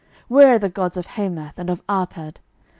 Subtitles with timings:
[0.01, 2.37] 12:018:034 Where are the gods of Hamath, and of Arpad?